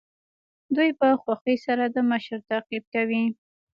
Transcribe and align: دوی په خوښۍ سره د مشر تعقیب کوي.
دوی 0.75 0.89
په 0.99 1.07
خوښۍ 1.21 1.55
سره 1.65 1.83
د 1.95 1.97
مشر 2.11 2.37
تعقیب 2.49 2.83
کوي. 2.93 3.23